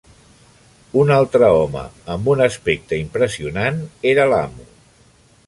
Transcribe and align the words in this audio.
Un 1.01 1.11
altre 1.17 1.49
home 1.57 1.83
amb 2.15 2.31
un 2.33 2.41
aspecte 2.47 2.99
impressionant 3.03 3.79
era 4.15 4.27
l'amo. 4.35 4.69